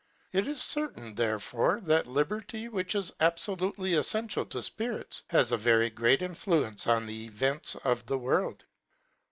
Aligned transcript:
It 0.33 0.47
is 0.47 0.63
certain, 0.63 1.13
therefore, 1.13 1.79
that 1.83 2.07
liberty, 2.07 2.67
which 2.67 2.95
is 2.95 3.11
abfo 3.21 3.61
lutely 3.61 3.91
effential 3.91 4.49
to 4.49 4.57
fpirits, 4.57 5.21
has 5.29 5.51
a 5.51 5.57
very 5.57 5.91
great 5.91 6.23
influence 6.23 6.87
on 6.87 7.05
the 7.05 7.25
events 7.25 7.75
of 7.83 8.03
the 8.07 8.17
world. 8.17 8.63